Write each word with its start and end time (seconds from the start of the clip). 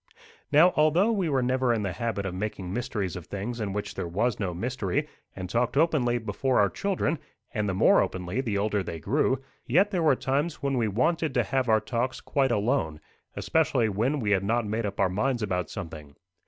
Now 0.51 0.73
although 0.75 1.11
we 1.11 1.29
were 1.29 1.43
never 1.43 1.71
in 1.71 1.83
the 1.83 1.91
habit 1.91 2.25
of 2.25 2.33
making 2.33 2.73
mysteries 2.73 3.15
of 3.15 3.27
things 3.27 3.59
in 3.61 3.71
which 3.71 3.93
there 3.93 4.07
was 4.07 4.39
no 4.39 4.51
mystery, 4.51 5.07
and 5.35 5.47
talked 5.47 5.77
openly 5.77 6.17
before 6.17 6.59
our 6.59 6.71
children, 6.71 7.19
and 7.53 7.69
the 7.69 7.75
more 7.75 8.01
openly 8.01 8.41
the 8.41 8.57
older 8.57 8.81
they 8.81 8.97
grew, 8.99 9.43
yet 9.67 9.91
there 9.91 10.01
were 10.01 10.15
times 10.15 10.55
when 10.55 10.75
we 10.75 10.87
wanted 10.87 11.35
to 11.35 11.43
have 11.43 11.69
our 11.69 11.79
talks 11.81 12.19
quite 12.19 12.51
alone, 12.51 12.99
especially 13.35 13.89
when 13.89 14.19
we 14.19 14.31
had 14.31 14.43
not 14.43 14.65
made 14.65 14.87
up 14.87 14.99
our 14.99 15.07
minds 15.07 15.43
about 15.43 15.69
something. 15.69 16.15